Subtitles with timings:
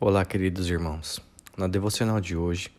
[0.00, 1.20] Olá, queridos irmãos.
[1.56, 2.70] Na devocional de hoje,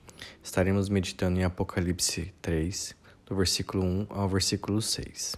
[0.42, 2.96] estaremos meditando em Apocalipse 3,
[3.26, 5.36] do versículo 1 ao versículo 6.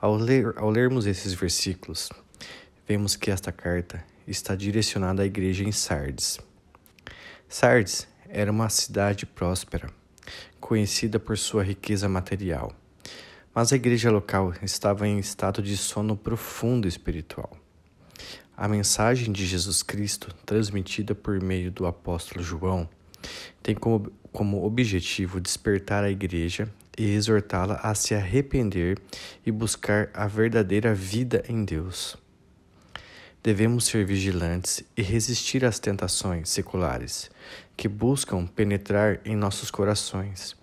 [0.00, 2.08] Ao, ler, ao lermos esses versículos,
[2.86, 6.38] vemos que esta carta está direcionada à igreja em Sardes.
[7.48, 9.90] Sardes era uma cidade próspera,
[10.60, 12.72] conhecida por sua riqueza material,
[13.52, 17.63] mas a igreja local estava em estado de sono profundo espiritual.
[18.56, 22.88] A mensagem de Jesus Cristo, transmitida por meio do apóstolo João,
[23.60, 28.96] tem como, como objetivo despertar a igreja e exortá-la a se arrepender
[29.44, 32.16] e buscar a verdadeira vida em Deus.
[33.42, 37.32] Devemos ser vigilantes e resistir às tentações seculares
[37.76, 40.56] que buscam penetrar em nossos corações,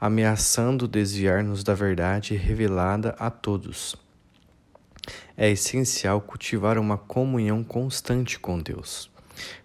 [0.00, 3.96] ameaçando desviar-nos da verdade revelada a todos
[5.36, 9.10] é essencial cultivar uma comunhão constante com Deus,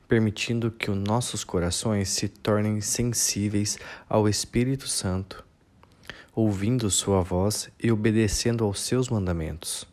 [0.08, 3.78] permitindo que os nossos corações se tornem sensíveis
[4.10, 5.44] ao Espírito Santo,
[6.36, 9.88] ouvindo Sua voz e obedecendo aos seus mandamentos.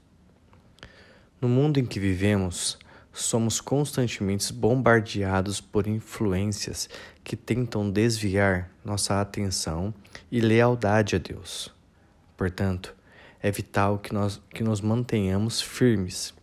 [1.41, 2.77] No mundo em que vivemos,
[3.12, 6.89] somos constantemente bombardeados por influências
[7.23, 9.95] que tentam desviar nossa atenção
[10.31, 11.73] e lealdade a Deus.
[12.37, 12.95] Portanto,
[13.42, 16.34] é vital que nós que nos mantenhamos firmes,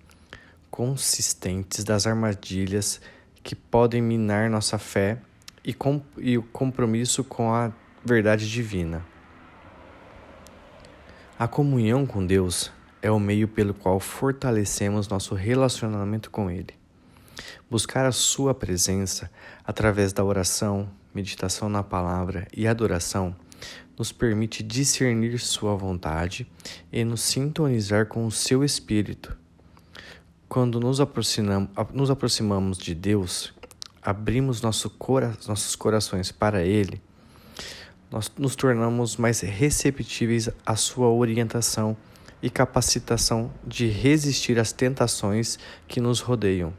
[0.71, 3.01] consistentes das armadilhas
[3.43, 5.19] que podem minar nossa fé
[5.63, 7.71] e, com, e o compromisso com a
[8.03, 9.05] verdade divina.
[11.37, 16.73] A comunhão com Deus é o meio pelo qual fortalecemos nosso relacionamento com Ele.
[17.69, 19.29] Buscar a Sua presença
[19.63, 23.35] através da oração, meditação na palavra e adoração
[23.97, 26.47] nos permite discernir Sua vontade
[26.91, 29.35] e nos sintonizar com o Seu Espírito.
[30.47, 33.53] Quando nos aproximamos, nos aproximamos de Deus,
[34.01, 37.01] abrimos nosso cora, nossos corações para Ele,
[38.11, 41.97] nós nos tornamos mais receptíveis à Sua orientação
[42.41, 45.57] e capacitação de resistir às tentações
[45.87, 46.73] que nos rodeiam.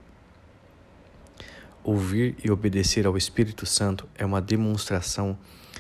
[1.83, 5.39] Ouvir e obedecer ao Espírito Santo é uma demonstração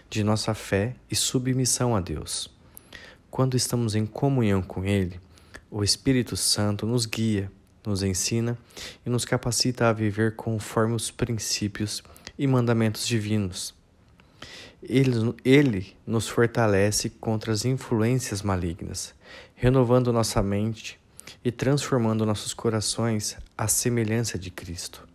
[0.09, 2.50] de nossa fé e submissão a Deus.
[3.31, 5.21] Quando estamos em comunhão com Ele,
[5.71, 7.50] o Espírito Santo nos guia,
[7.84, 8.56] nos ensina
[9.05, 12.03] e nos capacita a viver conforme os princípios
[12.39, 13.75] e mandamentos divinos.
[14.83, 19.15] Ele, ele nos fortalece contra as influências malignas,
[19.55, 20.99] renovando nossa mente
[21.44, 25.06] e transformando nossos corações à semelhança de Cristo.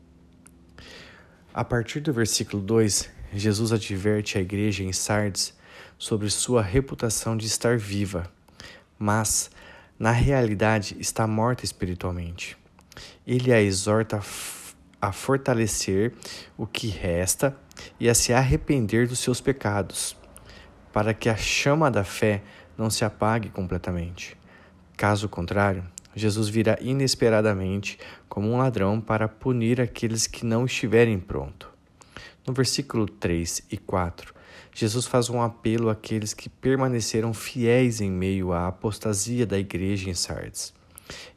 [1.53, 5.53] A partir do versículo 2, Jesus adverte a igreja em Sardes
[5.97, 8.29] sobre sua reputação de estar viva,
[8.97, 9.49] mas,
[9.97, 12.57] na realidade, está morta espiritualmente.
[13.25, 14.21] Ele a exorta
[15.01, 16.13] a fortalecer
[16.57, 17.55] o que resta
[17.99, 20.15] e a se arrepender dos seus pecados,
[20.91, 22.43] para que a chama da fé
[22.77, 24.37] não se apague completamente.
[24.97, 25.83] Caso contrário,
[26.15, 31.69] Jesus virá inesperadamente como um ladrão para punir aqueles que não estiverem prontos.
[32.45, 34.33] No versículo 3 e 4,
[34.73, 40.13] Jesus faz um apelo àqueles que permaneceram fiéis em meio à apostasia da igreja em
[40.13, 40.73] Sardes,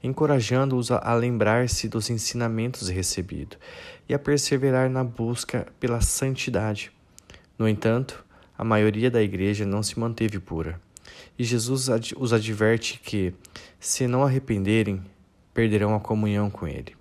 [0.03, 3.59] encorajando-os a lembrar-se dos ensinamentos recebidos
[4.09, 6.93] e a perseverar na busca pela santidade.
[7.59, 8.25] No entanto,
[8.56, 10.81] a maioria da igreja não se manteve pura,
[11.39, 13.35] e Jesus os adverte que,
[13.81, 15.03] se não arrependerem,
[15.53, 16.97] perderão a comunhão com Ele.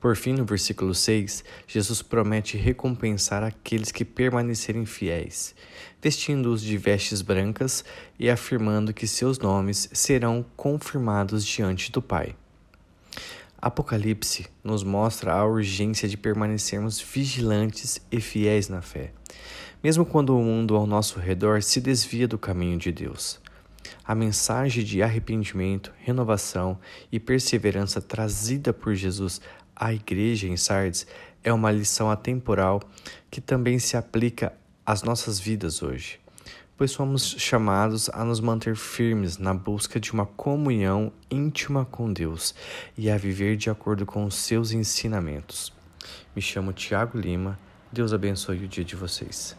[0.00, 5.54] Por fim, no versículo 6, Jesus promete recompensar aqueles que permanecerem fiéis,
[6.02, 7.84] vestindo-os de vestes brancas
[8.18, 12.34] e afirmando que seus nomes serão confirmados diante do Pai.
[13.60, 19.10] Apocalipse nos mostra a urgência de permanecermos vigilantes e fiéis na fé,
[19.82, 23.40] mesmo quando o mundo ao nosso redor se desvia do caminho de Deus.
[24.04, 26.78] A mensagem de arrependimento, renovação
[27.10, 29.40] e perseverança trazida por Jesus
[29.74, 31.06] à igreja em Sardes
[31.42, 32.80] é uma lição atemporal
[33.30, 34.52] que também se aplica
[34.84, 36.20] às nossas vidas hoje,
[36.76, 42.54] pois somos chamados a nos manter firmes na busca de uma comunhão íntima com Deus
[42.96, 45.72] e a viver de acordo com os seus ensinamentos.
[46.34, 47.58] Me chamo Tiago Lima.
[47.92, 49.56] Deus abençoe o dia de vocês.